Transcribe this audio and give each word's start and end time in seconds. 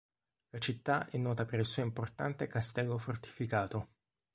La 0.49 0.57
città 0.57 1.09
è 1.09 1.17
nota 1.17 1.45
per 1.45 1.59
il 1.59 1.65
suo 1.67 1.83
importante 1.83 2.47
castello 2.47 2.97
fortificato. 2.97 3.89